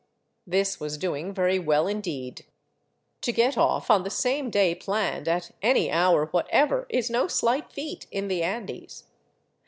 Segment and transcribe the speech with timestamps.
[0.47, 2.47] This was doing very well indeed.
[3.21, 7.71] To get off on the same day planned, at any hour whatever, is no slight
[7.71, 9.03] feat in the Andes.